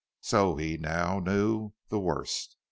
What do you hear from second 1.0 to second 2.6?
knew the worst.